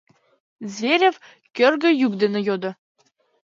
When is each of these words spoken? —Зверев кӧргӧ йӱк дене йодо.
—Зверев 0.73 1.15
кӧргӧ 1.55 1.89
йӱк 2.01 2.13
дене 2.21 2.39
йодо. 2.47 2.71